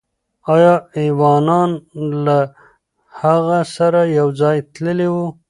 [0.53, 1.71] آیا ایوانان
[2.25, 2.39] له
[3.21, 5.25] هغه سره یو ځای تللي وو؟